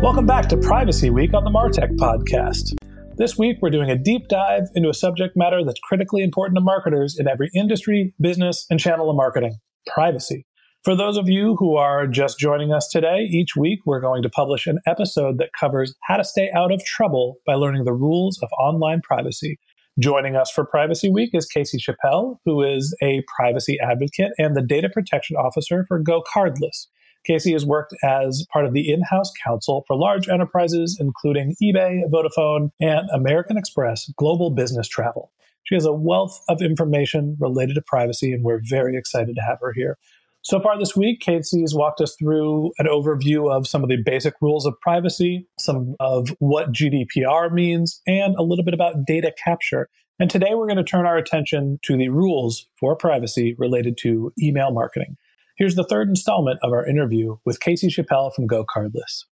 Welcome 0.00 0.26
back 0.26 0.48
to 0.50 0.56
Privacy 0.56 1.10
Week 1.10 1.34
on 1.34 1.42
the 1.42 1.50
Martech 1.50 1.96
Podcast. 1.96 2.72
This 3.16 3.36
week, 3.36 3.56
we're 3.60 3.68
doing 3.68 3.90
a 3.90 3.98
deep 3.98 4.28
dive 4.28 4.68
into 4.76 4.88
a 4.88 4.94
subject 4.94 5.36
matter 5.36 5.64
that's 5.64 5.80
critically 5.80 6.22
important 6.22 6.56
to 6.56 6.60
marketers 6.60 7.18
in 7.18 7.26
every 7.26 7.50
industry, 7.52 8.14
business, 8.20 8.64
and 8.70 8.78
channel 8.78 9.10
of 9.10 9.16
marketing 9.16 9.56
privacy. 9.88 10.46
For 10.84 10.94
those 10.94 11.16
of 11.16 11.28
you 11.28 11.56
who 11.56 11.74
are 11.74 12.06
just 12.06 12.38
joining 12.38 12.72
us 12.72 12.86
today, 12.86 13.26
each 13.28 13.56
week 13.56 13.80
we're 13.86 14.00
going 14.00 14.22
to 14.22 14.30
publish 14.30 14.68
an 14.68 14.78
episode 14.86 15.38
that 15.38 15.50
covers 15.58 15.96
how 16.04 16.16
to 16.16 16.24
stay 16.24 16.48
out 16.54 16.70
of 16.70 16.84
trouble 16.84 17.38
by 17.44 17.54
learning 17.54 17.82
the 17.84 17.92
rules 17.92 18.38
of 18.40 18.50
online 18.56 19.00
privacy. 19.00 19.58
Joining 19.98 20.36
us 20.36 20.48
for 20.48 20.64
Privacy 20.64 21.10
Week 21.10 21.30
is 21.32 21.50
Kasey 21.52 21.80
Chappelle, 21.80 22.36
who 22.44 22.62
is 22.62 22.96
a 23.02 23.24
privacy 23.36 23.78
advocate 23.82 24.30
and 24.38 24.54
the 24.54 24.62
data 24.62 24.88
protection 24.88 25.36
officer 25.36 25.84
for 25.88 26.00
GoCardless. 26.00 26.86
Kasey 27.28 27.52
has 27.52 27.64
worked 27.64 27.94
as 28.02 28.46
part 28.52 28.66
of 28.66 28.72
the 28.72 28.90
in 28.90 29.02
house 29.02 29.30
counsel 29.44 29.84
for 29.86 29.96
large 29.96 30.28
enterprises, 30.28 30.98
including 31.00 31.56
eBay, 31.62 32.02
Vodafone, 32.10 32.70
and 32.80 33.08
American 33.10 33.56
Express 33.56 34.10
Global 34.16 34.50
Business 34.50 34.88
Travel. 34.88 35.32
She 35.64 35.74
has 35.74 35.84
a 35.84 35.92
wealth 35.92 36.40
of 36.48 36.62
information 36.62 37.36
related 37.38 37.74
to 37.74 37.82
privacy, 37.82 38.32
and 38.32 38.42
we're 38.42 38.60
very 38.62 38.96
excited 38.96 39.34
to 39.36 39.42
have 39.42 39.58
her 39.60 39.72
here. 39.72 39.98
So 40.42 40.60
far 40.60 40.78
this 40.78 40.96
week, 40.96 41.20
Kasey 41.20 41.60
has 41.60 41.74
walked 41.74 42.00
us 42.00 42.14
through 42.18 42.72
an 42.78 42.86
overview 42.86 43.54
of 43.54 43.66
some 43.66 43.82
of 43.82 43.90
the 43.90 43.98
basic 44.02 44.34
rules 44.40 44.64
of 44.64 44.80
privacy, 44.80 45.46
some 45.58 45.94
of 46.00 46.30
what 46.38 46.72
GDPR 46.72 47.52
means, 47.52 48.00
and 48.06 48.34
a 48.36 48.42
little 48.42 48.64
bit 48.64 48.72
about 48.72 49.04
data 49.04 49.32
capture. 49.44 49.90
And 50.18 50.30
today 50.30 50.54
we're 50.54 50.66
going 50.66 50.78
to 50.78 50.84
turn 50.84 51.06
our 51.06 51.18
attention 51.18 51.78
to 51.84 51.96
the 51.96 52.08
rules 52.08 52.66
for 52.80 52.96
privacy 52.96 53.54
related 53.58 53.98
to 53.98 54.32
email 54.40 54.72
marketing. 54.72 55.16
Here's 55.58 55.74
the 55.74 55.82
third 55.82 56.08
installment 56.08 56.60
of 56.62 56.70
our 56.70 56.86
interview 56.86 57.38
with 57.44 57.58
Kasey 57.58 57.88
Chappelle 57.88 58.32
from 58.32 58.46
Go 58.46 58.64
Cardless. 58.64 59.24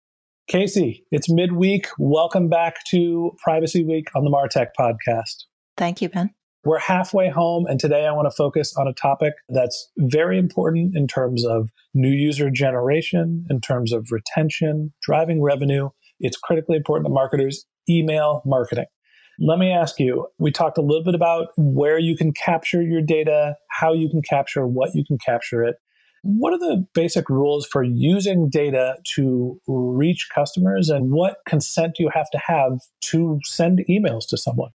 Kasey, 0.51 1.03
it's 1.11 1.31
midweek. 1.31 1.85
Welcome 1.99 2.49
back 2.49 2.83
to 2.87 3.33
Privacy 3.43 3.85
Week 3.85 4.07
on 4.15 4.23
the 4.23 4.31
Martech 4.31 4.69
podcast. 4.75 5.43
Thank 5.77 6.01
you, 6.01 6.09
Ben. 6.09 6.33
We're 6.63 6.79
halfway 6.79 7.29
home, 7.29 7.67
and 7.67 7.79
today 7.79 8.07
I 8.07 8.11
want 8.11 8.25
to 8.25 8.35
focus 8.35 8.75
on 8.75 8.87
a 8.87 8.93
topic 8.93 9.35
that's 9.49 9.91
very 9.99 10.39
important 10.39 10.97
in 10.97 11.05
terms 11.05 11.45
of 11.45 11.69
new 11.93 12.09
user 12.09 12.49
generation, 12.49 13.45
in 13.51 13.61
terms 13.61 13.93
of 13.93 14.07
retention, 14.09 14.93
driving 15.03 15.43
revenue. 15.43 15.89
It's 16.19 16.37
critically 16.37 16.77
important 16.77 17.05
to 17.05 17.13
marketers 17.13 17.67
email 17.87 18.41
marketing. 18.47 18.87
Let 19.37 19.59
me 19.59 19.69
ask 19.71 19.99
you 19.99 20.25
we 20.39 20.49
talked 20.49 20.79
a 20.79 20.81
little 20.81 21.03
bit 21.03 21.13
about 21.13 21.49
where 21.55 21.99
you 21.99 22.17
can 22.17 22.33
capture 22.33 22.81
your 22.81 23.01
data, 23.03 23.57
how 23.69 23.93
you 23.93 24.09
can 24.09 24.23
capture, 24.23 24.65
what 24.65 24.95
you 24.95 25.05
can 25.05 25.19
capture 25.23 25.63
it. 25.63 25.75
What 26.27 26.53
are 26.53 26.57
the 26.57 26.87
basic 26.95 27.29
rules 27.29 27.67
for 27.67 27.83
using 27.83 28.49
data 28.49 28.95
to 29.13 29.61
reach 29.67 30.27
customers 30.33 30.89
and 30.89 31.11
what 31.11 31.37
consent 31.47 31.97
do 31.97 32.03
you 32.03 32.09
have 32.15 32.31
to 32.31 32.39
have 32.47 32.79
to 33.01 33.39
send 33.43 33.85
emails 33.87 34.27
to 34.29 34.37
someone? 34.37 34.71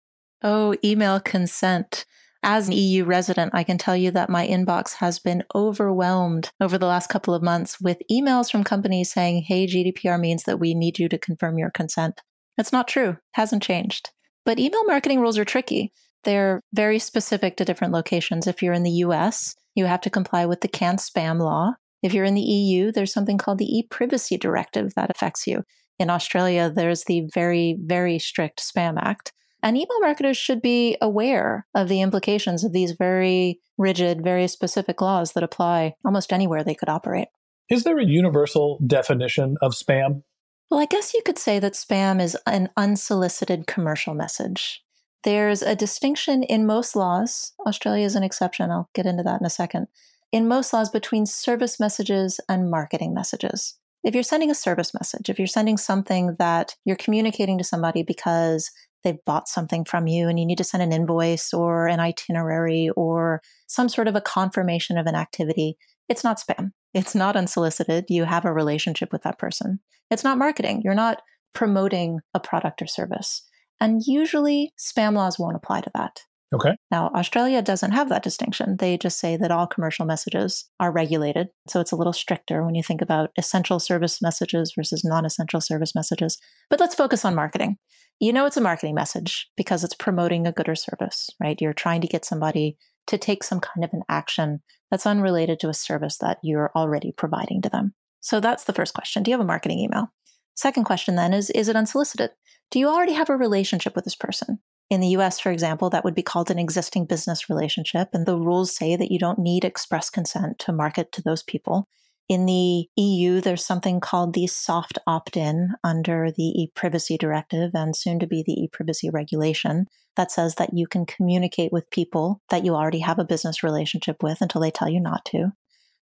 Oh, 0.43 0.75
email 0.85 1.21
consent. 1.21 2.05
As 2.43 2.67
an 2.67 2.75
EU 2.75 3.05
resident, 3.05 3.53
I 3.55 3.63
can 3.63 3.79
tell 3.79 3.97
you 3.97 4.11
that 4.11 4.29
my 4.29 4.45
inbox 4.45 4.95
has 4.95 5.21
been 5.21 5.45
overwhelmed 5.55 6.51
over 6.61 6.79
the 6.79 6.87
last 6.87 7.09
couple 7.11 7.33
of 7.33 7.45
months 7.45 7.81
with 7.81 8.03
emails 8.11 8.51
from 8.51 8.65
companies 8.65 9.13
saying, 9.13 9.45
hey, 9.47 9.69
GDPR 9.69 10.19
means 10.19 10.43
that 10.45 10.59
we 10.59 10.75
need 10.75 10.99
you 10.99 11.09
to 11.09 11.17
confirm 11.17 11.59
your 11.59 11.71
consent. 11.71 12.23
That's 12.57 12.73
not 12.73 12.89
true, 12.89 13.11
it 13.11 13.19
hasn't 13.35 13.63
changed. 13.63 14.11
But 14.45 14.59
email 14.59 14.85
marketing 14.85 15.21
rules 15.21 15.39
are 15.39 15.45
tricky. 15.45 15.93
They're 16.25 16.61
very 16.73 16.99
specific 16.99 17.57
to 17.59 17.65
different 17.65 17.93
locations. 17.93 18.49
If 18.49 18.65
you're 18.65 18.73
in 18.73 18.83
the 18.83 18.91
US, 18.91 19.55
you 19.77 19.85
have 19.85 20.01
to 20.01 20.11
comply 20.11 20.47
with 20.47 20.63
the 20.63 20.69
CAN-SPAM 20.69 21.39
law. 21.39 21.75
If 22.03 22.13
you're 22.13 22.25
in 22.25 22.35
the 22.35 22.41
EU, 22.41 22.91
there's 22.91 23.13
something 23.13 23.39
called 23.39 23.59
the 23.59 23.79
e-privacy 23.79 24.37
directive 24.37 24.95
that 24.95 25.11
affects 25.11 25.47
you. 25.47 25.63
In 25.99 26.11
Australia, 26.11 26.73
there's 26.75 27.05
the 27.05 27.29
very, 27.33 27.79
very 27.81 28.19
strict 28.19 28.61
Spam 28.61 28.97
Act. 28.99 29.33
And 29.63 29.77
email 29.77 30.01
marketers 30.01 30.37
should 30.37 30.61
be 30.61 30.97
aware 31.01 31.67
of 31.75 31.89
the 31.89 32.01
implications 32.01 32.65
of 32.65 32.73
these 32.73 32.93
very 32.93 33.61
rigid, 33.79 34.23
very 34.23 34.49
specific 34.49 35.01
laws 35.01 35.33
that 35.33 35.43
apply 35.43 35.95
almost 36.05 36.33
anywhere 36.33 36.63
they 36.63 36.75
could 36.75 36.89
operate. 36.89 37.29
Is 37.69 37.85
there 37.85 37.99
a 37.99 38.05
universal 38.05 38.79
definition 38.87 39.57
of 39.61 39.73
spam? 39.73 40.23
Well, 40.71 40.81
I 40.81 40.87
guess 40.87 41.15
you 41.15 41.23
could 41.25 41.39
say 41.39 41.59
that 41.59 41.73
spam 41.73 42.21
is 42.21 42.37
an 42.47 42.69
unsolicited 42.77 43.67
commercial 43.67 44.15
message. 44.15 44.83
There's 45.27 45.61
a 45.61 45.75
distinction 45.75 46.45
in 46.45 46.67
most 46.67 46.95
laws. 46.95 47.53
Australia 47.67 48.05
is 48.05 48.15
an 48.15 48.23
exception. 48.23 48.71
I'll 48.71 48.89
get 48.95 49.07
into 49.07 49.25
that 49.25 49.41
in 49.41 49.45
a 49.45 49.51
second. 49.51 49.89
In 50.31 50.47
most 50.47 50.73
laws, 50.73 50.89
between 50.89 51.27
service 51.27 51.81
messages 51.81 52.39
and 52.49 52.71
marketing 52.71 53.13
messages. 53.13 53.75
If 54.05 54.15
you're 54.15 54.23
sending 54.23 54.53
a 54.53 54.55
service 54.55 54.95
message, 54.95 55.29
if 55.29 55.37
you're 55.37 55.49
sending 55.49 55.79
something 55.79 56.37
that 56.39 56.77
you're 56.85 56.95
communicating 56.95 57.59
to 57.59 57.65
somebody 57.65 58.05
because 58.05 58.71
they've 59.03 59.25
bought 59.27 59.49
something 59.49 59.85
from 59.85 60.07
you 60.07 60.29
and 60.29 60.39
you 60.39 60.47
need 60.47 60.59
to 60.59 60.65
send 60.65 60.85
an 60.85 60.93
invoice 60.93 61.53
or 61.53 61.89
an 61.89 61.99
itinerary 61.99 62.91
or 62.91 63.43
some 63.67 63.89
sort 63.89 64.07
of 64.07 64.15
a 64.15 64.21
confirmation 64.21 64.97
of 64.97 65.07
an 65.07 65.17
activity, 65.17 65.77
it's 66.09 66.23
not 66.23 66.39
spam. 66.39 66.71
It's 66.95 67.17
not 67.17 67.35
unsolicited. 67.35 68.05
You 68.11 68.27
have 68.27 68.45
a 68.45 68.53
relationship 68.53 69.11
with 69.11 69.25
that 69.25 69.41
person. 69.41 69.81
It's 70.09 70.23
not 70.23 70.39
marketing. 70.39 70.83
You're 70.85 70.95
not 70.95 71.21
promoting 71.53 72.21
a 72.33 72.39
product 72.39 72.81
or 72.81 72.87
service. 72.87 73.43
And 73.81 74.03
usually 74.07 74.73
spam 74.79 75.15
laws 75.15 75.39
won't 75.39 75.57
apply 75.57 75.83
to 75.83 75.91
that. 75.95 76.21
Okay. 76.55 76.77
Now, 76.91 77.11
Australia 77.15 77.61
doesn't 77.61 77.91
have 77.91 78.09
that 78.09 78.23
distinction. 78.23 78.77
They 78.77 78.97
just 78.97 79.19
say 79.19 79.37
that 79.37 79.51
all 79.51 79.67
commercial 79.67 80.07
messages 80.07 80.65
are 80.79 80.93
regulated. 80.93 81.49
So 81.67 81.81
it's 81.81 81.91
a 81.91 81.97
little 81.97 82.13
stricter 82.13 82.65
when 82.65 82.77
you 82.77 82.85
think 82.85 83.03
about 83.03 83.31
essential 83.37 83.81
service 83.81 84.23
messages 84.23 84.73
versus 84.77 85.05
non 85.05 85.25
essential 85.25 85.61
service 85.61 85.95
messages. 85.95 86.39
But 86.71 86.79
let's 86.79 86.95
focus 86.95 87.25
on 87.25 87.35
marketing. 87.35 87.79
You 88.21 88.33
know, 88.33 88.47
it's 88.47 88.57
a 88.57 88.63
marketing 88.63 88.95
message 88.95 89.49
because 89.57 89.83
it's 89.83 89.95
promoting 89.95 90.47
a 90.47 90.53
good 90.53 90.69
or 90.69 90.77
service, 90.77 91.29
right? 91.43 91.61
You're 91.61 91.75
trying 91.75 92.01
to 92.01 92.07
get 92.07 92.25
somebody 92.25 92.79
to 93.09 93.19
take 93.19 93.45
some 93.45 93.61
kind 93.61 93.85
of 93.85 93.93
an 93.93 94.03
action 94.09 94.63
that's 94.91 95.07
unrelated 95.07 95.61
to 95.61 95.69
a 95.69 95.75
service 95.75 96.19
that 96.19 96.39
you're 96.43 96.71
already 96.75 97.13
providing 97.13 97.61
to 97.63 97.69
them. 97.69 97.93
So 98.21 98.41
that's 98.41 98.65
the 98.65 98.73
first 98.73 98.95
question. 98.95 99.23
Do 99.23 99.31
you 99.31 99.35
have 99.35 99.45
a 99.45 99.47
marketing 99.47 99.81
email? 99.81 100.13
Second 100.57 100.85
question 100.85 101.15
then 101.15 101.33
is 101.33 101.51
Is 101.51 101.69
it 101.69 101.77
unsolicited? 101.77 102.31
Do 102.71 102.79
you 102.79 102.89
already 102.89 103.13
have 103.13 103.31
a 103.31 103.37
relationship 103.37 103.95
with 103.95 104.05
this 104.05 104.17
person? 104.17 104.59
In 104.89 105.01
the 105.01 105.09
US, 105.09 105.39
for 105.39 105.51
example, 105.51 105.91
that 105.91 106.05
would 106.05 106.15
be 106.15 106.23
called 106.23 106.51
an 106.51 106.59
existing 106.59 107.07
business 107.07 107.51
relationship. 107.51 108.09
And 108.13 108.25
the 108.25 108.39
rules 108.39 108.75
say 108.75 108.97
that 108.97 109.11
you 109.11 109.19
don't 109.19 109.39
need 109.39 109.65
express 109.65 110.11
consent 110.11 110.59
to 110.61 110.73
market 110.73 111.13
to 111.13 111.23
those 111.23 111.43
people. 111.43 111.89
In 112.29 112.47
the 112.47 112.89
EU, 112.97 113.41
there's 113.41 113.65
something 113.65 114.01
called 114.01 114.35
the 114.35 114.49
soft 114.49 114.99
opt 115.07 115.37
in 115.37 115.71
under 115.85 116.31
the 116.31 116.63
e 116.63 116.73
privacy 116.75 117.17
directive 117.17 117.71
and 117.75 117.95
soon 117.95 118.19
to 118.19 118.27
be 118.27 118.43
the 118.45 118.55
e 118.55 118.69
privacy 118.73 119.11
regulation 119.11 119.87
that 120.17 120.33
says 120.33 120.57
that 120.57 120.71
you 120.73 120.87
can 120.87 121.07
communicate 121.07 121.73
with 121.73 121.91
people 121.91 122.41
that 122.49 122.65
you 122.65 122.75
already 122.75 123.01
have 123.01 123.19
a 123.19 123.25
business 123.25 123.63
relationship 123.63 124.23
with 124.23 124.41
until 124.41 124.61
they 124.61 124.71
tell 124.71 124.89
you 124.89 125.01
not 125.01 125.25
to. 125.27 125.53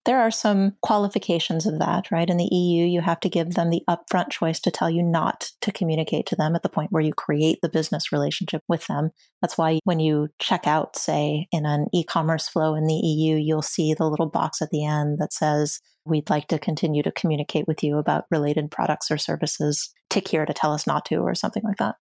There 0.05 0.19
are 0.19 0.31
some 0.31 0.73
qualifications 0.81 1.65
of 1.65 1.79
that, 1.79 2.11
right? 2.11 2.29
In 2.29 2.35
the 2.35 2.49
EU, 2.53 2.85
you 2.85 2.99
have 2.99 3.21
to 3.21 3.29
give 3.29 3.51
them 3.51 3.69
the 3.69 3.83
upfront 3.89 4.31
choice 4.31 4.59
to 4.61 4.71
tell 4.71 4.89
you 4.89 5.01
not 5.01 5.51
to 5.61 5.71
communicate 5.71 6.25
to 6.27 6.35
them 6.35 6.55
at 6.55 6.63
the 6.63 6.69
point 6.69 6.91
where 6.91 7.01
you 7.01 7.13
create 7.13 7.59
the 7.61 7.69
business 7.69 8.11
relationship 8.11 8.63
with 8.67 8.85
them. 8.87 9.11
That's 9.41 9.57
why 9.57 9.79
when 9.85 10.01
you 10.01 10.27
check 10.39 10.67
out, 10.67 10.97
say, 10.97 11.47
in 11.53 11.65
an 11.65 11.87
e 11.93 12.03
commerce 12.03 12.49
flow 12.49 12.75
in 12.75 12.85
the 12.85 12.93
EU, 12.93 13.37
you'll 13.37 13.61
see 13.61 13.93
the 13.93 14.09
little 14.09 14.29
box 14.29 14.61
at 14.61 14.71
the 14.71 14.85
end 14.85 15.19
that 15.19 15.31
says, 15.31 15.79
We'd 16.05 16.29
like 16.29 16.47
to 16.49 16.59
continue 16.59 17.01
to 17.03 17.13
communicate 17.13 17.65
with 17.65 17.81
you 17.81 17.97
about 17.97 18.25
related 18.29 18.69
products 18.69 19.09
or 19.09 19.17
services. 19.17 19.89
Tick 20.09 20.27
here 20.27 20.45
to 20.45 20.53
tell 20.53 20.73
us 20.73 20.85
not 20.85 21.05
to, 21.05 21.17
or 21.17 21.33
something 21.33 21.63
like 21.63 21.77
that. 21.77 21.95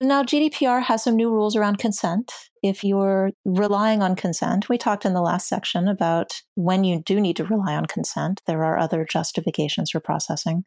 Now, 0.00 0.22
GDPR 0.22 0.82
has 0.82 1.02
some 1.02 1.16
new 1.16 1.30
rules 1.30 1.56
around 1.56 1.78
consent. 1.78 2.30
If 2.62 2.84
you're 2.84 3.30
relying 3.46 4.02
on 4.02 4.14
consent, 4.14 4.68
we 4.68 4.76
talked 4.76 5.06
in 5.06 5.14
the 5.14 5.22
last 5.22 5.48
section 5.48 5.88
about 5.88 6.42
when 6.54 6.84
you 6.84 7.02
do 7.02 7.18
need 7.18 7.36
to 7.36 7.44
rely 7.44 7.74
on 7.74 7.86
consent, 7.86 8.42
there 8.46 8.62
are 8.62 8.78
other 8.78 9.06
justifications 9.10 9.90
for 9.90 10.00
processing. 10.00 10.64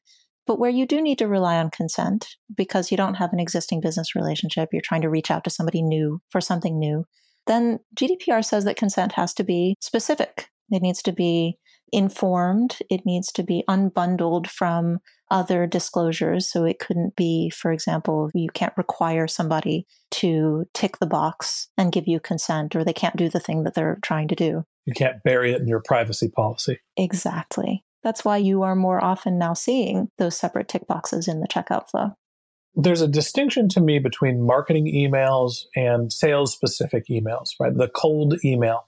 But 0.47 0.57
where 0.57 0.71
you 0.71 0.87
do 0.87 0.99
need 0.99 1.19
to 1.19 1.27
rely 1.27 1.57
on 1.57 1.69
consent 1.69 2.27
because 2.55 2.89
you 2.89 2.97
don't 2.97 3.15
have 3.15 3.31
an 3.31 3.39
existing 3.39 3.81
business 3.81 4.15
relationship, 4.15 4.69
you're 4.71 4.81
trying 4.81 5.03
to 5.03 5.09
reach 5.09 5.29
out 5.29 5.43
to 5.43 5.51
somebody 5.51 5.83
new 5.83 6.21
for 6.31 6.41
something 6.41 6.79
new, 6.79 7.05
then 7.45 7.79
GDPR 7.95 8.43
says 8.43 8.65
that 8.65 8.77
consent 8.77 9.11
has 9.11 9.33
to 9.35 9.43
be 9.43 9.75
specific. 9.79 10.47
It 10.71 10.81
needs 10.81 11.03
to 11.03 11.11
be 11.11 11.59
informed. 11.91 12.77
It 12.89 13.05
needs 13.05 13.31
to 13.33 13.43
be 13.43 13.63
unbundled 13.69 14.47
from 14.47 14.99
other 15.31 15.67
disclosures. 15.67 16.49
So 16.49 16.65
it 16.65 16.79
couldn't 16.79 17.15
be, 17.15 17.49
for 17.49 17.71
example, 17.71 18.31
you 18.33 18.49
can't 18.53 18.73
require 18.77 19.27
somebody 19.27 19.85
to 20.11 20.65
tick 20.73 20.97
the 20.99 21.05
box 21.05 21.67
and 21.77 21.91
give 21.91 22.07
you 22.07 22.19
consent, 22.19 22.75
or 22.75 22.83
they 22.83 22.93
can't 22.93 23.15
do 23.15 23.29
the 23.29 23.39
thing 23.39 23.63
that 23.63 23.75
they're 23.75 23.99
trying 24.01 24.27
to 24.29 24.35
do. 24.35 24.63
You 24.85 24.93
can't 24.93 25.21
bury 25.23 25.53
it 25.53 25.61
in 25.61 25.67
your 25.67 25.81
privacy 25.85 26.29
policy. 26.29 26.79
Exactly. 26.97 27.83
That's 28.01 28.25
why 28.25 28.37
you 28.37 28.63
are 28.63 28.75
more 28.75 29.03
often 29.03 29.37
now 29.37 29.53
seeing 29.53 30.09
those 30.17 30.37
separate 30.37 30.67
tick 30.67 30.87
boxes 30.87 31.27
in 31.27 31.41
the 31.41 31.47
checkout 31.47 31.89
flow. 31.89 32.13
There's 32.75 33.01
a 33.01 33.07
distinction 33.07 33.67
to 33.69 33.81
me 33.81 33.99
between 33.99 34.45
marketing 34.45 34.85
emails 34.85 35.65
and 35.75 36.13
sales 36.13 36.53
specific 36.53 37.07
emails, 37.07 37.49
right? 37.59 37.75
The 37.75 37.89
cold 37.89 38.35
email 38.45 38.85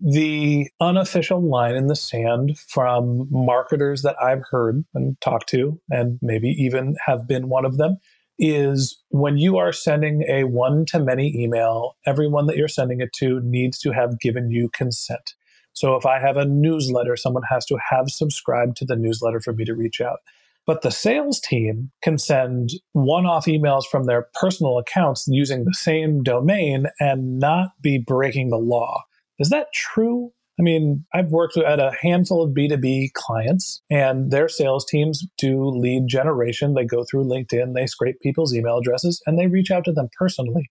the 0.00 0.68
unofficial 0.80 1.40
line 1.40 1.74
in 1.74 1.86
the 1.86 1.96
sand 1.96 2.58
from 2.58 3.28
marketers 3.30 4.02
that 4.02 4.16
I've 4.22 4.42
heard 4.50 4.84
and 4.94 5.20
talked 5.20 5.48
to, 5.50 5.80
and 5.90 6.18
maybe 6.20 6.48
even 6.48 6.96
have 7.06 7.26
been 7.26 7.48
one 7.48 7.64
of 7.64 7.78
them, 7.78 7.98
is 8.38 9.02
when 9.08 9.38
you 9.38 9.56
are 9.56 9.72
sending 9.72 10.22
a 10.28 10.44
one 10.44 10.84
to 10.86 10.98
many 10.98 11.34
email, 11.34 11.96
everyone 12.06 12.46
that 12.46 12.56
you're 12.56 12.68
sending 12.68 13.00
it 13.00 13.12
to 13.14 13.40
needs 13.40 13.78
to 13.78 13.92
have 13.92 14.20
given 14.20 14.50
you 14.50 14.68
consent. 14.68 15.34
So 15.72 15.96
if 15.96 16.06
I 16.06 16.20
have 16.20 16.36
a 16.36 16.44
newsletter, 16.44 17.16
someone 17.16 17.42
has 17.50 17.64
to 17.66 17.78
have 17.90 18.10
subscribed 18.10 18.76
to 18.78 18.84
the 18.84 18.96
newsletter 18.96 19.40
for 19.40 19.52
me 19.52 19.64
to 19.64 19.74
reach 19.74 20.00
out. 20.00 20.20
But 20.66 20.82
the 20.82 20.90
sales 20.90 21.38
team 21.38 21.92
can 22.02 22.18
send 22.18 22.70
one 22.92 23.24
off 23.24 23.46
emails 23.46 23.84
from 23.86 24.04
their 24.04 24.28
personal 24.34 24.78
accounts 24.78 25.26
using 25.28 25.64
the 25.64 25.74
same 25.74 26.22
domain 26.22 26.86
and 26.98 27.38
not 27.38 27.70
be 27.80 27.98
breaking 27.98 28.50
the 28.50 28.58
law. 28.58 29.04
Is 29.38 29.50
that 29.50 29.72
true? 29.74 30.32
I 30.58 30.62
mean, 30.62 31.04
I've 31.12 31.30
worked 31.30 31.58
at 31.58 31.78
a 31.78 31.92
handful 32.00 32.42
of 32.42 32.52
B2B 32.52 33.12
clients, 33.12 33.82
and 33.90 34.30
their 34.30 34.48
sales 34.48 34.86
teams 34.86 35.26
do 35.36 35.66
lead 35.68 36.08
generation. 36.08 36.72
They 36.72 36.86
go 36.86 37.04
through 37.04 37.24
LinkedIn, 37.24 37.74
they 37.74 37.86
scrape 37.86 38.20
people's 38.20 38.54
email 38.54 38.78
addresses, 38.78 39.20
and 39.26 39.38
they 39.38 39.48
reach 39.48 39.70
out 39.70 39.84
to 39.84 39.92
them 39.92 40.08
personally. 40.18 40.70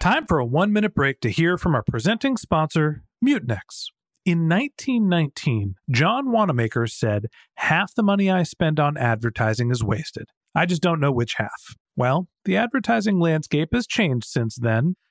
Time 0.00 0.26
for 0.26 0.38
a 0.38 0.44
one 0.44 0.72
minute 0.72 0.94
break 0.94 1.20
to 1.20 1.30
hear 1.30 1.56
from 1.56 1.74
our 1.74 1.84
presenting 1.84 2.36
sponsor, 2.36 3.04
Mutinex. 3.24 3.90
In 4.24 4.48
1919, 4.48 5.76
John 5.90 6.32
Wanamaker 6.32 6.86
said, 6.86 7.26
Half 7.54 7.94
the 7.94 8.02
money 8.02 8.30
I 8.30 8.42
spend 8.42 8.80
on 8.80 8.96
advertising 8.96 9.70
is 9.70 9.84
wasted. 9.84 10.30
I 10.54 10.66
just 10.66 10.82
don't 10.82 11.00
know 11.00 11.12
which 11.12 11.34
half. 11.34 11.76
Well, 11.96 12.28
the 12.44 12.56
advertising 12.56 13.20
landscape 13.20 13.70
has 13.72 13.86
changed 13.86 14.26
since 14.26 14.56
then. 14.56 14.96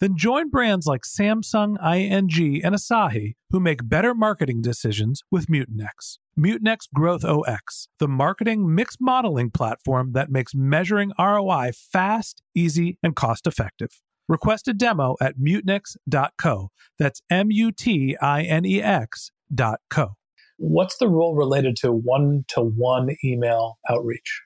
Then 0.00 0.16
join 0.16 0.50
brands 0.50 0.86
like 0.86 1.02
Samsung, 1.02 1.76
ING, 1.82 2.64
and 2.64 2.74
Asahi 2.74 3.34
who 3.50 3.60
make 3.60 3.88
better 3.88 4.14
marketing 4.14 4.60
decisions 4.60 5.22
with 5.30 5.46
Mutinex. 5.46 6.18
Mutinex 6.38 6.80
Growth 6.92 7.24
OS, 7.24 7.88
the 7.98 8.08
marketing 8.08 8.74
mix 8.74 8.96
modeling 9.00 9.50
platform 9.50 10.12
that 10.12 10.30
makes 10.30 10.54
measuring 10.54 11.12
ROI 11.18 11.72
fast, 11.74 12.42
easy, 12.54 12.98
and 13.02 13.16
cost 13.16 13.46
effective. 13.46 14.02
Request 14.28 14.68
a 14.68 14.74
demo 14.74 15.16
at 15.20 15.38
mutinex.co. 15.38 16.70
That's 16.98 17.22
M 17.30 17.50
U 17.50 17.72
T 17.72 18.16
I 18.20 18.42
N 18.42 18.66
E 18.66 18.82
X.co. 18.82 20.16
What's 20.58 20.96
the 20.98 21.08
rule 21.08 21.34
related 21.34 21.76
to 21.76 21.92
one 21.92 22.44
to 22.48 22.60
one 22.60 23.16
email 23.24 23.78
outreach? 23.88 24.42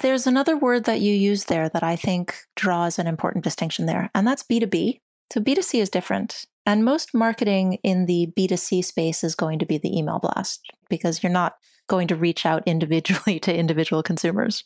There's 0.00 0.26
another 0.26 0.56
word 0.56 0.84
that 0.84 1.00
you 1.00 1.14
use 1.14 1.44
there 1.44 1.68
that 1.68 1.82
I 1.82 1.96
think 1.96 2.36
draws 2.56 2.98
an 2.98 3.06
important 3.06 3.44
distinction 3.44 3.86
there, 3.86 4.10
and 4.14 4.26
that's 4.26 4.42
B2B. 4.42 5.00
So 5.32 5.40
B2C 5.40 5.80
is 5.80 5.90
different. 5.90 6.44
And 6.66 6.84
most 6.84 7.14
marketing 7.14 7.78
in 7.82 8.06
the 8.06 8.32
B2C 8.36 8.84
space 8.84 9.22
is 9.22 9.34
going 9.34 9.58
to 9.58 9.66
be 9.66 9.78
the 9.78 9.96
email 9.96 10.18
blast 10.18 10.62
because 10.88 11.22
you're 11.22 11.32
not 11.32 11.56
going 11.88 12.08
to 12.08 12.16
reach 12.16 12.46
out 12.46 12.62
individually 12.66 13.38
to 13.40 13.56
individual 13.56 14.02
consumers. 14.02 14.64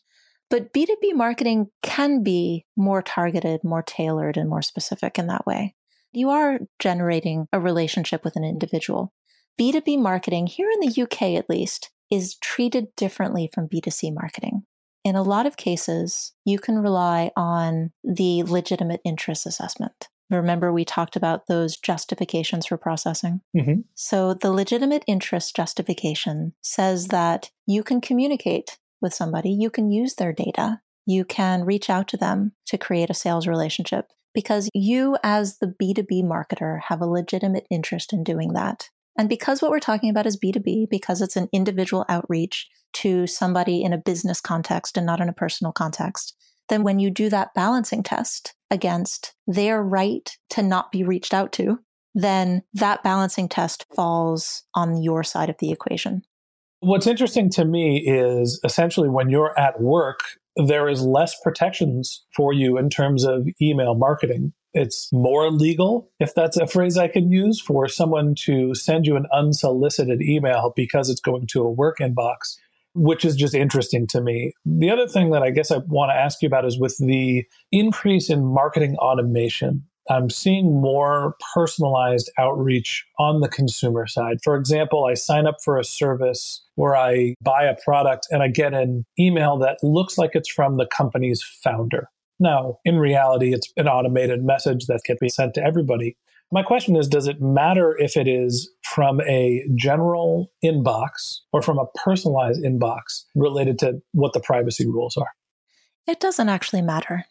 But 0.50 0.72
B2B 0.72 1.14
marketing 1.14 1.68
can 1.82 2.22
be 2.22 2.64
more 2.76 3.02
targeted, 3.02 3.62
more 3.62 3.82
tailored, 3.82 4.36
and 4.36 4.48
more 4.48 4.62
specific 4.62 5.18
in 5.18 5.26
that 5.26 5.46
way. 5.46 5.74
You 6.12 6.30
are 6.30 6.60
generating 6.78 7.48
a 7.52 7.60
relationship 7.60 8.24
with 8.24 8.34
an 8.34 8.44
individual. 8.44 9.12
B2B 9.60 9.98
marketing, 9.98 10.46
here 10.46 10.70
in 10.70 10.80
the 10.80 11.02
UK 11.02 11.22
at 11.34 11.50
least, 11.50 11.90
is 12.10 12.36
treated 12.36 12.86
differently 12.96 13.50
from 13.52 13.68
B2C 13.68 14.14
marketing. 14.14 14.62
In 15.08 15.16
a 15.16 15.22
lot 15.22 15.46
of 15.46 15.56
cases, 15.56 16.34
you 16.44 16.58
can 16.58 16.80
rely 16.80 17.30
on 17.34 17.92
the 18.04 18.42
legitimate 18.42 19.00
interest 19.06 19.46
assessment. 19.46 20.08
Remember, 20.28 20.70
we 20.70 20.84
talked 20.84 21.16
about 21.16 21.46
those 21.46 21.78
justifications 21.78 22.66
for 22.66 22.76
processing. 22.76 23.40
Mm-hmm. 23.56 23.80
So, 23.94 24.34
the 24.34 24.50
legitimate 24.50 25.04
interest 25.06 25.56
justification 25.56 26.52
says 26.60 27.06
that 27.06 27.50
you 27.66 27.82
can 27.82 28.02
communicate 28.02 28.76
with 29.00 29.14
somebody, 29.14 29.48
you 29.48 29.70
can 29.70 29.90
use 29.90 30.16
their 30.16 30.34
data, 30.34 30.82
you 31.06 31.24
can 31.24 31.64
reach 31.64 31.88
out 31.88 32.06
to 32.08 32.18
them 32.18 32.52
to 32.66 32.76
create 32.76 33.08
a 33.08 33.14
sales 33.14 33.46
relationship 33.46 34.10
because 34.34 34.68
you, 34.74 35.16
as 35.22 35.56
the 35.56 35.74
B2B 35.82 36.22
marketer, 36.22 36.80
have 36.88 37.00
a 37.00 37.06
legitimate 37.06 37.66
interest 37.70 38.12
in 38.12 38.22
doing 38.22 38.52
that. 38.52 38.90
And 39.18 39.28
because 39.28 39.60
what 39.60 39.72
we're 39.72 39.80
talking 39.80 40.10
about 40.10 40.26
is 40.26 40.38
B2B, 40.38 40.88
because 40.88 41.20
it's 41.20 41.36
an 41.36 41.48
individual 41.52 42.06
outreach 42.08 42.68
to 42.94 43.26
somebody 43.26 43.82
in 43.82 43.92
a 43.92 43.98
business 43.98 44.40
context 44.40 44.96
and 44.96 45.04
not 45.04 45.20
in 45.20 45.28
a 45.28 45.34
personal 45.34 45.72
context, 45.72 46.36
then 46.68 46.84
when 46.84 47.00
you 47.00 47.10
do 47.10 47.28
that 47.28 47.52
balancing 47.54 48.02
test 48.02 48.54
against 48.70 49.34
their 49.46 49.82
right 49.82 50.30
to 50.50 50.62
not 50.62 50.92
be 50.92 51.02
reached 51.02 51.34
out 51.34 51.52
to, 51.52 51.80
then 52.14 52.62
that 52.74 53.02
balancing 53.02 53.48
test 53.48 53.86
falls 53.94 54.62
on 54.74 55.02
your 55.02 55.22
side 55.22 55.50
of 55.50 55.56
the 55.58 55.72
equation. 55.72 56.22
What's 56.80 57.06
interesting 57.06 57.50
to 57.50 57.64
me 57.64 57.98
is 58.06 58.60
essentially 58.64 59.08
when 59.08 59.30
you're 59.30 59.58
at 59.58 59.80
work, 59.80 60.20
there 60.56 60.88
is 60.88 61.02
less 61.02 61.34
protections 61.42 62.24
for 62.36 62.52
you 62.52 62.78
in 62.78 62.88
terms 62.88 63.24
of 63.24 63.48
email 63.60 63.94
marketing. 63.94 64.52
It's 64.78 65.12
more 65.12 65.50
legal, 65.50 66.08
if 66.20 66.34
that's 66.36 66.56
a 66.56 66.68
phrase 66.68 66.96
I 66.96 67.08
can 67.08 67.32
use, 67.32 67.60
for 67.60 67.88
someone 67.88 68.36
to 68.46 68.76
send 68.76 69.08
you 69.08 69.16
an 69.16 69.26
unsolicited 69.32 70.22
email 70.22 70.72
because 70.76 71.10
it's 71.10 71.20
going 71.20 71.48
to 71.48 71.62
a 71.62 71.70
work 71.70 71.98
inbox, 71.98 72.56
which 72.94 73.24
is 73.24 73.34
just 73.34 73.54
interesting 73.54 74.06
to 74.06 74.20
me. 74.20 74.52
The 74.64 74.90
other 74.90 75.08
thing 75.08 75.30
that 75.30 75.42
I 75.42 75.50
guess 75.50 75.72
I 75.72 75.78
want 75.78 76.10
to 76.10 76.14
ask 76.14 76.40
you 76.42 76.46
about 76.46 76.64
is 76.64 76.78
with 76.78 76.96
the 76.98 77.44
increase 77.72 78.30
in 78.30 78.44
marketing 78.44 78.94
automation. 78.98 79.82
I'm 80.08 80.30
seeing 80.30 80.80
more 80.80 81.34
personalized 81.54 82.30
outreach 82.38 83.04
on 83.18 83.40
the 83.40 83.48
consumer 83.48 84.06
side. 84.06 84.38
For 84.44 84.54
example, 84.54 85.06
I 85.06 85.14
sign 85.14 85.48
up 85.48 85.56
for 85.64 85.76
a 85.76 85.84
service 85.84 86.64
where 86.76 86.96
I 86.96 87.34
buy 87.42 87.64
a 87.64 87.76
product 87.84 88.28
and 88.30 88.44
I 88.44 88.48
get 88.48 88.74
an 88.74 89.04
email 89.18 89.58
that 89.58 89.78
looks 89.82 90.16
like 90.16 90.30
it's 90.34 90.48
from 90.48 90.76
the 90.76 90.86
company's 90.86 91.42
founder. 91.42 92.08
Now, 92.40 92.78
in 92.84 92.98
reality, 92.98 93.52
it's 93.52 93.72
an 93.76 93.88
automated 93.88 94.44
message 94.44 94.86
that 94.86 95.02
can 95.04 95.16
be 95.20 95.28
sent 95.28 95.54
to 95.54 95.62
everybody. 95.62 96.16
My 96.52 96.62
question 96.62 96.96
is 96.96 97.08
Does 97.08 97.26
it 97.26 97.40
matter 97.40 97.96
if 97.98 98.16
it 98.16 98.28
is 98.28 98.70
from 98.82 99.20
a 99.22 99.64
general 99.74 100.50
inbox 100.64 101.38
or 101.52 101.62
from 101.62 101.78
a 101.78 101.86
personalized 102.04 102.62
inbox 102.62 103.24
related 103.34 103.78
to 103.80 104.00
what 104.12 104.32
the 104.32 104.40
privacy 104.40 104.86
rules 104.86 105.16
are? 105.16 105.30
It 106.06 106.20
doesn't 106.20 106.48
actually 106.48 106.82
matter. 106.82 107.26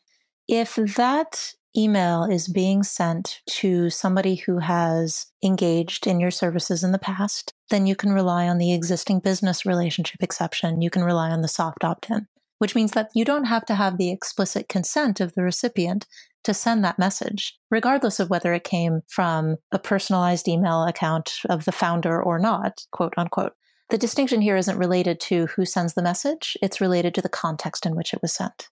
If 0.48 0.76
that 0.76 1.54
email 1.76 2.24
is 2.24 2.48
being 2.48 2.84
sent 2.84 3.42
to 3.48 3.90
somebody 3.90 4.36
who 4.36 4.60
has 4.60 5.28
engaged 5.44 6.08
in 6.08 6.20
your 6.20 6.32
services 6.32 6.84
in 6.84 6.92
the 6.92 7.00
past, 7.00 7.54
then 7.70 7.86
you 7.86 7.96
can 7.96 8.12
rely 8.12 8.48
on 8.48 8.58
the 8.58 8.74
existing 8.74 9.20
business 9.20 9.66
relationship 9.66 10.24
exception. 10.24 10.82
You 10.82 10.90
can 10.90 11.04
rely 11.04 11.30
on 11.30 11.42
the 11.42 11.48
soft 11.48 11.84
opt 11.84 12.10
in, 12.10 12.28
which 12.60 12.76
means 12.76 12.92
that 12.92 13.10
you 13.14 13.26
don't 13.26 13.46
have 13.46 13.66
to 13.66 13.76
have 13.76 13.98
the 13.98 14.12
explicit 14.12 14.70
consent 14.70 15.20
of 15.20 15.34
the 15.36 15.44
recipient 15.44 16.06
to 16.44 16.54
send 16.54 16.84
that 16.84 17.00
message, 17.00 17.58
regardless 17.70 18.20
of 18.20 18.30
whether 18.30 18.54
it 18.54 18.64
came 18.64 19.02
from 19.08 19.58
a 19.72 19.80
personalized 19.80 20.48
email 20.48 20.84
account 20.84 21.40
of 21.50 21.66
the 21.66 21.72
founder 21.72 22.22
or 22.22 22.40
not, 22.40 22.86
quote 22.92 23.14
unquote. 23.18 23.54
The 23.90 23.98
distinction 23.98 24.42
here 24.42 24.58
isn't 24.58 24.78
related 24.78 25.20
to 25.22 25.48
who 25.48 25.66
sends 25.66 25.94
the 25.94 26.02
message, 26.02 26.58
it's 26.62 26.82
related 26.82 27.14
to 27.16 27.22
the 27.22 27.30
context 27.30 27.86
in 27.86 27.96
which 27.96 28.14
it 28.14 28.22
was 28.22 28.34
sent. 28.34 28.70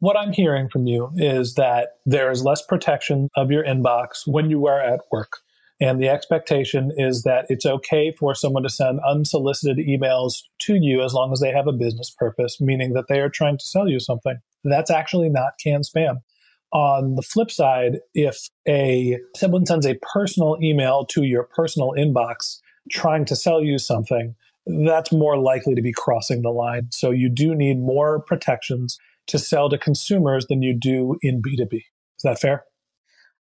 What 0.00 0.16
I'm 0.16 0.32
hearing 0.32 0.68
from 0.68 0.86
you 0.86 1.10
is 1.16 1.54
that 1.54 1.98
there 2.06 2.30
is 2.30 2.44
less 2.44 2.62
protection 2.62 3.28
of 3.34 3.50
your 3.50 3.64
inbox 3.64 4.26
when 4.26 4.48
you 4.48 4.66
are 4.66 4.80
at 4.80 5.00
work. 5.10 5.38
And 5.80 6.02
the 6.02 6.08
expectation 6.08 6.90
is 6.96 7.22
that 7.22 7.46
it's 7.48 7.64
okay 7.64 8.12
for 8.18 8.34
someone 8.34 8.64
to 8.64 8.68
send 8.68 8.98
unsolicited 9.08 9.78
emails 9.86 10.42
to 10.60 10.74
you 10.74 11.02
as 11.02 11.14
long 11.14 11.32
as 11.32 11.40
they 11.40 11.52
have 11.52 11.68
a 11.68 11.72
business 11.72 12.10
purpose, 12.10 12.60
meaning 12.60 12.94
that 12.94 13.06
they 13.08 13.20
are 13.20 13.28
trying 13.28 13.58
to 13.58 13.64
sell 13.64 13.88
you 13.88 14.00
something. 14.00 14.38
That's 14.64 14.90
actually 14.90 15.28
not 15.28 15.52
CAN-SPAM. 15.62 16.18
On 16.72 17.14
the 17.14 17.22
flip 17.22 17.50
side, 17.50 18.00
if 18.14 18.48
a 18.66 19.18
someone 19.36 19.64
sends 19.64 19.86
a 19.86 19.98
personal 20.12 20.58
email 20.60 21.06
to 21.06 21.22
your 21.22 21.44
personal 21.44 21.94
inbox 21.96 22.58
trying 22.90 23.24
to 23.26 23.36
sell 23.36 23.62
you 23.62 23.78
something, 23.78 24.34
that's 24.84 25.12
more 25.12 25.38
likely 25.38 25.74
to 25.74 25.80
be 25.80 25.92
crossing 25.92 26.42
the 26.42 26.50
line. 26.50 26.88
So 26.90 27.10
you 27.10 27.30
do 27.30 27.54
need 27.54 27.78
more 27.78 28.20
protections 28.20 28.98
to 29.28 29.38
sell 29.38 29.70
to 29.70 29.78
consumers 29.78 30.46
than 30.46 30.60
you 30.60 30.74
do 30.74 31.16
in 31.22 31.40
B2B. 31.40 31.74
Is 31.74 32.22
that 32.24 32.40
fair? 32.40 32.64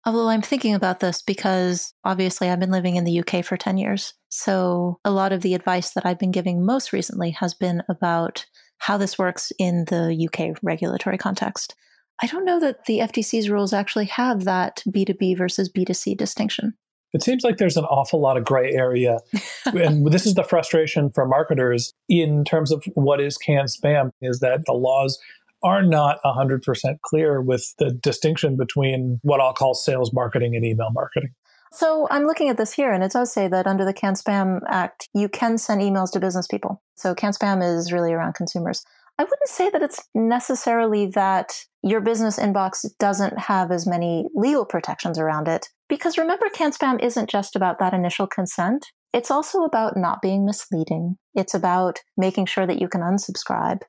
Although 0.05 0.29
I'm 0.29 0.41
thinking 0.41 0.75
about 0.75 1.00
this 1.00 1.22
because 1.22 1.93
obviously 2.03 2.50
I've 2.50 2.60
been 2.60 2.72
living 2.72 2.98
in 2.98 3.05
the 3.05 3.19
UK 3.19 3.43
for 3.45 3.55
10 3.55 3.77
years. 3.77 4.13
So 4.29 5.00
a 5.05 5.12
lot 5.12 5.31
of 5.31 5.41
the 5.41 5.53
advice 5.53 5.91
that 5.91 6.05
I've 6.05 6.19
been 6.19 6.31
giving 6.31 6.65
most 6.65 6.91
recently 6.91 7.31
has 7.31 7.53
been 7.53 7.83
about 7.88 8.45
how 8.79 8.98
this 8.98 9.17
works 9.17 9.53
in 9.57 9.86
the 9.86 10.27
UK 10.27 10.57
regulatory 10.62 11.17
context. 11.17 11.75
I 12.22 12.27
don't 12.27 12.45
know 12.45 12.60
that 12.60 12.86
the 12.86 13.00
FTC's 13.00 13.50
rules 13.50 13.74
actually 13.74 14.05
have 14.05 14.43
that 14.43 14.83
B2B 14.88 15.38
versus 15.38 15.69
B2C 15.69 16.17
distinction. 16.17 16.74
It 17.13 17.22
seems 17.22 17.43
like 17.43 17.57
there's 17.57 17.77
an 17.77 17.86
awful 17.86 18.19
lot 18.19 18.38
of 18.38 18.43
gray 18.43 18.74
area. 18.74 19.19
and 19.65 20.12
this 20.12 20.25
is 20.25 20.33
the 20.33 20.43
frustration 20.43 21.12
for 21.12 21.27
marketers 21.27 21.93
in 22.10 22.43
terms 22.43 22.72
of 22.72 22.83
what 22.95 23.22
is 23.22 23.38
CAN-SPAM 23.38 24.12
is 24.22 24.39
that 24.39 24.65
the 24.65 24.74
laws 24.74 25.19
are 25.63 25.84
not 25.84 26.20
100% 26.25 26.62
clear 27.01 27.41
with 27.41 27.74
the 27.79 27.91
distinction 27.91 28.58
between 28.58 29.20
what 29.24 29.39
I'll 29.39 29.53
call 29.53 29.74
sales 29.74 30.12
marketing 30.13 30.55
and 30.55 30.65
email 30.65 30.89
marketing. 30.91 31.29
So 31.72 32.08
I'm 32.12 32.25
looking 32.25 32.50
at 32.50 32.58
this 32.58 32.74
here, 32.74 32.91
and 32.91 33.03
it 33.03 33.13
does 33.13 33.34
say 33.34 33.48
that 33.48 33.65
under 33.65 33.84
the 33.84 33.93
CAN 33.93 34.13
Spam 34.13 34.60
Act, 34.67 35.10
you 35.15 35.27
can 35.27 35.58
send 35.58 35.82
emails 35.82 36.12
to 36.12 36.20
business 36.20 36.46
people. 36.46 36.84
So 36.96 37.15
CAN 37.15 37.34
Spam 37.34 37.63
is 37.63 37.91
really 37.91 38.13
around 38.13 38.36
consumers. 38.36 38.84
I 39.17 39.24
wouldn't 39.24 39.50
say 39.50 39.70
that 39.70 39.82
it's 39.82 40.08
necessarily 40.13 41.08
that 41.08 41.65
your 41.82 42.01
business 42.01 42.38
inbox 42.38 42.86
doesn't 43.00 43.38
have 43.39 43.72
as 43.72 43.88
many 43.88 44.27
legal 44.36 44.65
protections 44.65 45.17
around 45.17 45.48
it. 45.48 45.67
Because 45.89 46.17
remember, 46.17 46.48
CAN 46.50 46.72
Spam 46.72 47.01
isn't 47.01 47.29
just 47.29 47.55
about 47.55 47.79
that 47.79 47.93
initial 47.93 48.27
consent. 48.27 48.86
It's 49.13 49.29
also 49.29 49.63
about 49.63 49.96
not 49.96 50.22
being 50.22 50.46
misleading. 50.46 51.17
It's 51.36 51.53
about 51.53 52.00
making 52.17 52.48
sure 52.48 52.65
that 52.65 52.79
you 52.82 52.88
can 52.88 53.01
unsubscribe. 53.01 53.82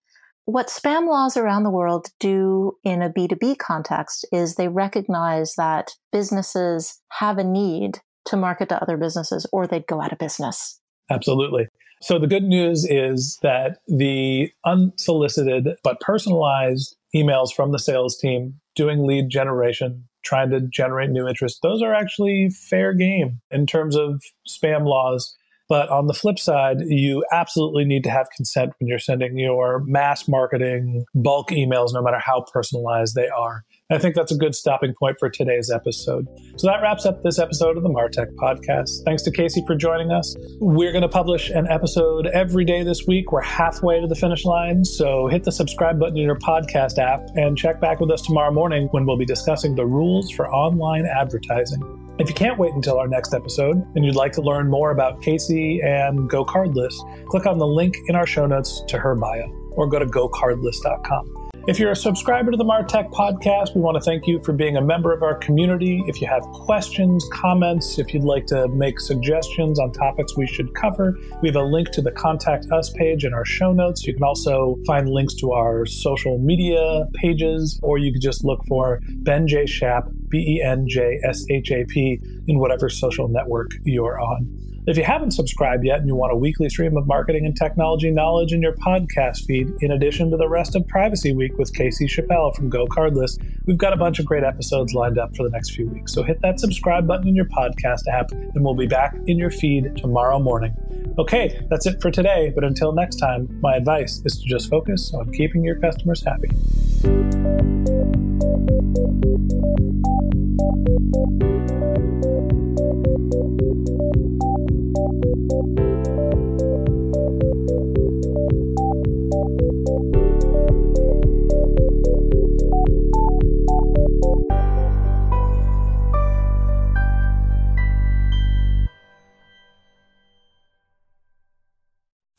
What 0.47 0.69
spam 0.69 1.09
laws 1.09 1.37
around 1.37 1.63
the 1.63 1.71
world 1.71 2.09
do 2.21 2.77
in 2.85 3.01
a 3.01 3.09
B2B 3.09 3.59
context 3.59 4.27
is 4.31 4.55
they 4.55 4.69
recognize 4.69 5.55
that 5.57 5.93
businesses 6.13 7.01
have 7.13 7.39
a 7.39 7.45
need 7.45 8.01
to 8.27 8.37
market 8.37 8.69
to 8.69 8.83
other 8.83 8.97
businesses 8.97 9.47
or 9.53 9.67
they'd 9.67 9.87
go 9.87 10.03
out 10.03 10.13
of 10.13 10.19
business. 10.19 10.81
Absolutely. 11.11 11.69
So 12.03 12.19
the 12.19 12.27
good 12.27 12.43
news 12.43 12.85
is 12.85 13.39
that 13.43 13.79
the 13.89 14.51
unsolicited 14.67 15.69
but 15.83 16.01
personalized 16.01 16.97
emails 17.17 17.55
from 17.55 17.73
the 17.73 17.79
sales 17.79 18.19
team 18.19 18.61
doing 18.75 19.07
lead 19.07 19.31
generation, 19.31 20.07
trying 20.23 20.51
to 20.51 20.61
generate 20.61 21.11
new 21.11 21.27
interest, 21.27 21.61
those 21.63 21.83
are 21.83 21.95
actually 21.95 22.51
fair 22.51 22.93
game 22.93 23.41
in 23.51 23.67
terms 23.67 23.97
of 23.97 24.23
spam 24.47 24.85
laws 24.85 25.35
but 25.69 25.89
on 25.89 26.07
the 26.07 26.15
flip 26.15 26.39
side, 26.39 26.81
you 26.87 27.25
absolutely 27.33 27.85
need 27.85 28.05
to 28.05 28.11
have 28.11 28.29
consent 28.37 28.73
when 28.79 28.89
you're 28.89 28.99
sending 28.99 29.39
your 29.39 29.83
mass 29.87 30.29
marketing 30.29 31.05
bulk 31.15 31.51
emails, 31.51 31.95
no 31.95 32.03
matter 32.03 32.19
how 32.19 32.45
personalized 32.53 33.15
they 33.15 33.29
are. 33.29 33.65
I 33.91 33.99
think 33.99 34.15
that's 34.15 34.33
a 34.33 34.37
good 34.37 34.55
stopping 34.55 34.95
point 34.99 35.17
for 35.19 35.29
today's 35.29 35.71
episode. 35.71 36.27
So 36.57 36.67
that 36.67 36.81
wraps 36.83 37.07
up 37.07 37.23
this 37.23 37.39
episode 37.39 37.77
of 37.77 37.83
the 37.83 37.91
Martech 37.91 38.35
podcast. 38.37 39.05
Thanks 39.05 39.23
to 39.25 39.31
Kasey 39.31 39.67
for 39.67 39.75
joining 39.75 40.11
us. 40.11 40.35
We're 40.61 40.93
going 40.93 41.03
to 41.03 41.09
publish 41.09 41.51
an 41.51 41.67
episode 41.69 42.27
every 42.29 42.65
day 42.65 42.83
this 42.83 43.07
week. 43.07 43.31
We're 43.31 43.43
halfway 43.43 44.01
to 44.01 44.07
the 44.07 44.15
finish 44.15 44.45
line. 44.45 44.85
So 44.85 45.29
hit 45.29 45.45
the 45.45 45.53
subscribe 45.53 45.99
button 45.99 46.17
in 46.17 46.25
your 46.25 46.39
podcast 46.39 46.99
app 46.99 47.29
and 47.37 47.57
check 47.57 47.81
back 47.81 48.01
with 48.01 48.11
us 48.11 48.23
tomorrow 48.23 48.53
morning 48.53 48.89
when 48.91 49.07
we'll 49.07 49.19
be 49.19 49.27
discussing 49.27 49.75
the 49.75 49.87
rules 49.87 50.31
for 50.31 50.49
online 50.49 51.07
advertising. 51.07 52.04
If 52.17 52.29
you 52.29 52.35
can't 52.35 52.61
wait 52.61 52.73
until 52.75 52.97
our 52.99 53.09
next 53.09 53.35
episode 53.35 53.85
and 53.97 54.05
you'd 54.05 54.15
like 54.15 54.31
to 54.35 54.41
learn 54.41 54.71
more 54.71 54.93
about 54.93 55.21
Kasey 55.21 55.85
and 55.85 56.31
GoCardless, 56.31 56.95
click 57.27 57.45
on 57.45 57.59
the 57.59 57.67
link 57.67 57.97
in 58.07 58.15
our 58.15 58.25
show 58.25 58.47
notes 58.47 58.85
to 58.87 58.99
her 58.99 59.17
bio 59.17 59.49
or 59.73 59.89
go 59.89 59.99
to 59.99 60.07
gocardless.com. 60.07 61.45
If 61.67 61.79
you're 61.79 61.93
a 61.93 61.97
subscriber 61.97 62.51
to 62.51 62.59
the 62.59 62.65
Martech 62.65 63.11
podcast, 63.11 63.75
we 63.75 63.81
want 63.81 63.95
to 63.95 64.01
thank 64.03 64.27
you 64.27 64.39
for 64.45 64.53
being 64.53 64.77
a 64.77 64.83
member 64.83 65.15
of 65.15 65.23
our 65.23 65.35
community. 65.35 66.05
If 66.07 66.21
you 66.21 66.27
have 66.27 66.43
questions, 66.43 67.27
comments, 67.33 67.99
if 67.99 68.13
you'd 68.13 68.23
like 68.23 68.45
to 68.49 68.69
make 68.69 69.01
suggestions 69.01 69.81
on 69.81 69.91
topics 69.91 70.37
we 70.37 70.47
should 70.47 70.75
cover, 70.75 71.19
we 71.41 71.49
have 71.49 71.57
a 71.57 71.63
link 71.63 71.91
to 71.93 72.03
the 72.03 72.11
Contact 72.11 72.71
Us 72.71 72.91
page 72.91 73.25
in 73.25 73.33
our 73.33 73.47
show 73.47 73.73
notes. 73.73 74.07
You 74.07 74.13
can 74.13 74.23
also 74.23 74.77
find 74.87 75.09
links 75.09 75.33
to 75.37 75.53
our 75.53 75.87
social 75.87 76.37
media 76.37 77.07
pages, 77.15 77.81
or 77.83 77.97
you 77.97 78.13
could 78.13 78.23
just 78.23 78.45
look 78.45 78.61
for 78.69 79.01
Ben 79.23 79.49
J. 79.49 79.65
Shap, 79.65 80.11
B 80.35 80.57
E 80.57 80.63
N 80.63 80.89
J 80.89 81.21
S 81.23 81.47
H 81.49 81.71
A 81.71 81.85
P, 81.85 82.21
in 82.49 82.59
whatever 82.59 82.89
social 82.89 83.29
network 83.29 83.71
you're 83.85 84.21
on. 84.21 84.49
If 84.89 84.97
you 84.97 85.05
haven't 85.05 85.31
subscribed 85.31 85.85
yet 85.87 86.01
and 86.01 86.09
you 86.09 86.17
want 86.17 86.33
a 86.33 86.37
weekly 86.37 86.69
stream 86.69 86.97
of 86.97 87.07
marketing 87.07 87.47
and 87.47 87.57
technology 87.57 88.11
knowledge 88.11 88.53
in 88.53 88.61
your 88.61 88.75
podcast 88.75 89.47
feed, 89.47 89.71
in 89.81 89.93
addition 89.93 90.33
to 90.33 90.37
the 90.37 90.49
rest 90.49 90.75
of 90.75 90.87
Privacy 90.89 91.33
Week 91.33 91.57
with 91.57 91.73
Kasey 91.73 92.07
Chappelle 92.07 92.55
from 92.55 92.69
GoCardless, 92.69 93.39
we've 93.65 93.79
got 93.79 93.93
a 93.93 93.97
bunch 93.97 94.19
of 94.19 94.27
great 94.27 94.43
episodes 94.43 94.93
lined 94.93 95.19
up 95.19 95.37
for 95.37 95.45
the 95.45 95.51
next 95.51 95.71
few 95.71 95.89
weeks. 95.89 96.13
So 96.13 96.25
hit 96.25 96.41
that 96.43 96.59
subscribe 96.59 97.07
button 97.07 97.29
in 97.29 97.37
your 97.37 97.47
podcast 97.47 98.09
app, 98.13 98.33
and 98.33 98.65
we'll 98.65 98.75
be 98.75 98.89
back 98.89 99.15
in 99.27 99.39
your 99.39 99.51
feed 99.51 99.97
tomorrow 99.97 100.41
morning. 100.41 100.75
Okay, 101.17 101.65
that's 101.71 101.87
it 101.87 102.03
for 102.03 102.11
today, 102.11 102.51
but 102.53 102.65
until 102.65 102.93
next 102.93 103.17
time, 103.17 103.49
my 103.63 103.77
advice 103.77 104.21
is 104.25 104.37
to 104.41 104.49
just 104.49 104.69
focus 104.69 105.15
on 105.15 105.31
keeping 105.33 105.63
your 105.63 105.77
customers 105.77 106.25
happy. 106.25 106.49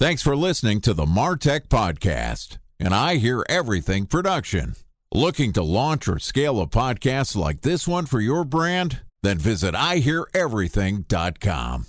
Thanks 0.06 0.22
for 0.22 0.36
listening 0.36 0.82
to 0.82 0.94
the 0.94 1.06
Martech 1.06 1.68
Podcast, 1.68 2.60
and 2.80 2.94
I 2.94 3.16
Hear 3.16 3.44
Everything 3.50 4.06
production. 4.06 4.76
Looking 5.12 5.54
to 5.54 5.64
launch 5.64 6.08
or 6.08 6.20
scale 6.20 6.62
a 6.62 6.68
podcast 6.68 7.36
like 7.36 7.62
this 7.62 7.88
one 7.88 8.06
for 8.06 8.20
your 8.20 8.44
brand? 8.44 9.02
Then 9.22 9.38
visit 9.38 9.74
iheareverything.com. 9.76 11.86